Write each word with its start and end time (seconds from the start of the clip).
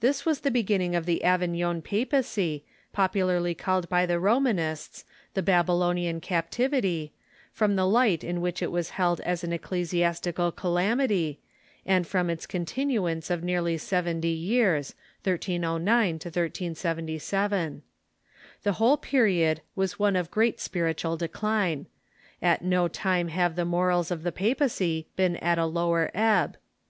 This 0.00 0.24
Avas 0.24 0.42
the 0.42 0.50
beginning 0.50 0.96
of 0.96 1.06
the 1.06 1.22
Avignon 1.22 1.82
papacy, 1.82 2.64
popularly 2.92 3.54
called 3.54 3.88
by 3.88 4.06
the 4.06 4.18
Romanists" 4.18 5.04
The 5.34 5.42
Babylonian 5.44 6.20
Captivity," 6.20 7.12
from 7.52 7.76
the 7.76 7.86
light 7.86 8.24
in 8.24 8.40
which 8.40 8.60
it 8.60 8.70
Avas 8.70 8.88
held 8.90 9.20
as 9.20 9.44
an 9.44 9.52
ecclesiastical 9.52 10.50
calamity, 10.50 11.38
and 11.86 12.04
from 12.08 12.28
its 12.28 12.44
continuance 12.44 13.30
of 13.30 13.44
nearly 13.44 13.78
seventy 13.78 14.30
years 14.32 14.96
(1309 15.22 16.18
to 16.18 16.26
1377). 16.30 17.82
The 18.64 18.70
AA'hole 18.72 19.00
period 19.00 19.60
Avas 19.78 19.92
one 19.92 20.16
of 20.16 20.32
great 20.32 20.58
spiritual 20.58 21.16
decline. 21.16 21.86
At 22.42 22.62
no 22.64 22.88
time 22.88 23.28
have 23.28 23.54
the 23.54 23.64
morals 23.64 24.10
of 24.10 24.24
the 24.24 24.32
papacy 24.32 25.06
been 25.14 25.36
at 25.36 25.56
a 25.58 25.66
lower 25.66 26.10
ebb. 26.14 26.56